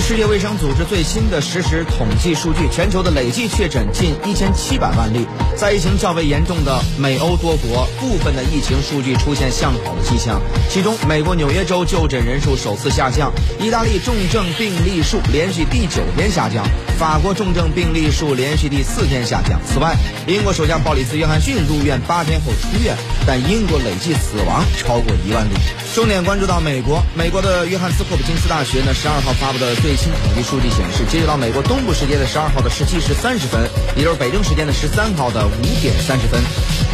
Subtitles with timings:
[0.00, 5.26] 世界卫生组织最新的实时统计数据，全球的累计确诊近一千七百万例。
[5.56, 10.40] 在疫情较为严重的美欧多国，部分的疫情数据出现向好的迹象。
[10.68, 13.30] 其中，美国纽约州就诊人数首次下降；
[13.60, 16.64] 意大利重症病例数连续第九天下降；
[16.98, 19.60] 法国重症病例数连续第四天下降。
[19.66, 19.94] 此外，
[20.26, 25.52] 英国首相鲍里斯·约翰逊入院八天后出院，但英国累计死亡超过一万例。
[25.94, 36.40] 重点关注到美国，美国的约翰斯霍普金斯大学呢，十二号发布的最新统计数据显示，截止到美国东部时间的十二号的十七时三十分，也就是北京时间的十三号的五点三十分，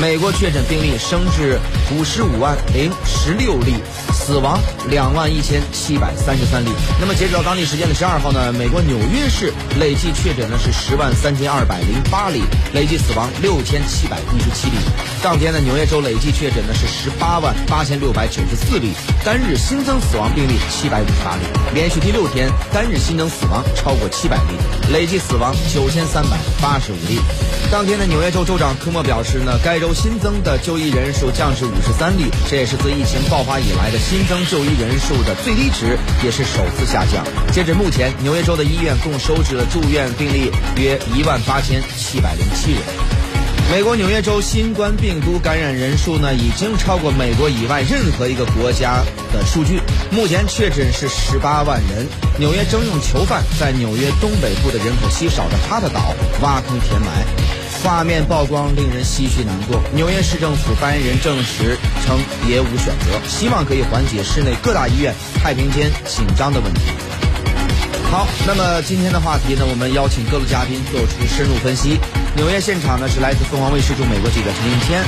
[0.00, 1.58] 美国确诊病例升至
[1.92, 3.74] 五十五万零十六例，
[4.26, 4.58] 死亡
[4.90, 6.68] 两万一千七百三十三例。
[7.00, 12.42] 那么截止到当地时间的十二号呢，美国纽约市累计确诊呢是十万三千二百零八例，
[12.74, 14.76] 累计死亡六千七百一十七例。
[15.22, 18.90] 当天呢，纽约州累计确诊呢是十八万八千六百九十四例，
[19.24, 21.42] 单日新增死亡病例七百五十八例，
[21.72, 24.58] 连续第六天单日新增死亡超过七百例，
[24.92, 27.20] 累计死亡九千三百八十五例。
[27.70, 37.22] 当天的纽约州州长科莫表示呢，该州新增的就医人数降至五十三例，这也是自疫情爆发以来的新新增就医人数的最低值，也是首次下降。
[37.52, 43.15] 截至目前，纽约州的医院共收治了住院病例约一万八千七百零七人。
[43.68, 49.80] 美国纽约州新冠病毒感染人数呢，已经超过美国以外任何一个国家的数据。
[50.10, 52.06] 目前确诊是十八万人。
[52.38, 57.26] 纽约征用囚犯在纽约东北部的人口稀少的哈特岛挖坑填埋，
[57.82, 59.82] 画面曝光令人唏嘘难过。
[59.92, 66.82] 纽约市政府发言人证实称别无选择，希望可以缓解市内各大医院太平间紧张的问题。
[68.10, 71.98] 好，那么今天的话题呢，我们邀请各路嘉宾做出深入分析。
[72.36, 75.02] 纽约现场呢是来自凤凰卫视驻美国记者陈应天，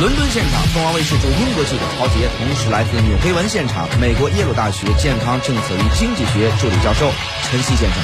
[0.00, 7.12] 伦敦现场凤凰卫视驻英国记者陶杰，同时来自纽黑文现场美国耶鲁大学健康政策与经济学助理教授
[7.46, 7.98] 陈曦先生。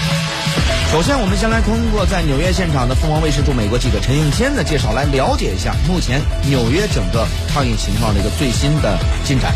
[0.93, 9.55] 首先，我们先来通过在纽约现场的凤凰卫视驻美国记者陈应天的介绍来了解一下目前纽约整个抗疫情况的一个最新的进展。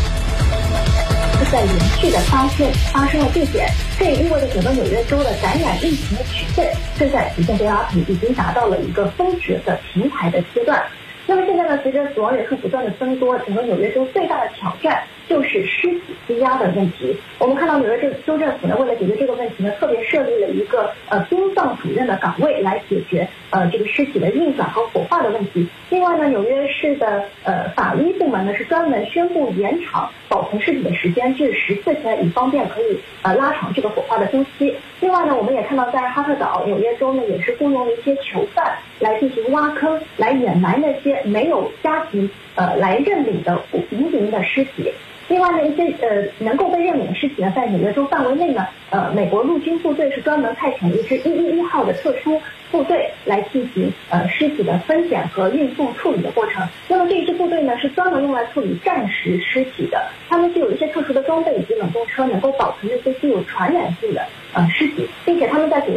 [1.45, 10.83] 是在连续的发现发生了递减，这也意味着整个纽约州的感染疫情的曲线正在逐渐被拉平，已经达到了一个峰值的平台的阶段。
[11.25, 17.15] 那么现在呢，随着死亡人数不断的增多，整个纽约州最大的挑战就是尸体积压的问题。
[17.37, 25.67] 我们看到纽约州州政府呢，为了解决这个问题呢，特别设立了一个呃殡葬主任的岗位来解决呃这个尸体的运转和火化的问题。
[25.91, 34.75] 另外呢，纽约市的呃法医部门呢是专门宣布延长保存尸体的时间至十四天，以方便可以呃拉长这个火化的周期。
[34.99, 41.21] 另外呢，我们也看到在哈特岛，纽约州呢也是雇佣了一些囚犯来进行挖坑，来掩埋那些。
[41.29, 44.91] 没有家庭呃来认领的无名的尸体，
[45.29, 52.41] 另外呢一些呃能够被认领的尸体呢，在纽约州范围内呢，呃美国陆军部队是专门派遣了一支一一一号的特殊
[52.71, 56.67] 部队来进行呃尸体的分拣和运送处理的过程。
[56.87, 65.93] 那么这一支部队呢是专门用来处理战时尸体的，他们是有一些特殊的装备以及冷冻车，能够保存那些具有传染性的呃尸体，并且他们在九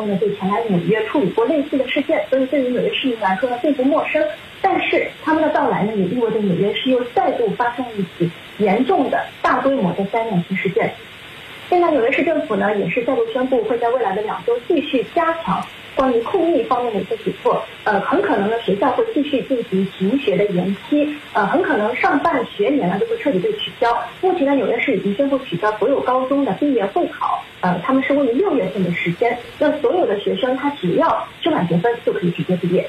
[0.00, 4.24] 幺幺的时候呢就前来纽约处理过类似的事件，所以对于纽约市民来说呢并不陌生。
[4.62, 10.92] 但是他们的到来呢，也意味着纽约市又再度发生了一起严重的大规模的灾难性事件。
[11.68, 17.62] 现在纽约市政府呢，也是再度宣布会在未来的两周继续加强关于控疫方面的一些举措。
[17.84, 21.08] 呃，很可能呢，学校会继续进行停学的延期。
[21.32, 23.96] 呃，很可能上半学年呢就会彻底被取消。
[24.20, 27.42] 目前呢，纽约市已经宣布取消所有高中的毕业会考。
[27.60, 29.38] 呃，他们是位于六月份的时间。
[29.58, 32.88] 那所有的学生他只要修满学分就可以直接毕业。